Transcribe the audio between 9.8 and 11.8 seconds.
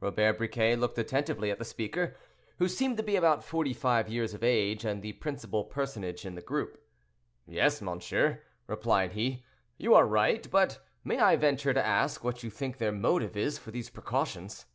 are right: but may I venture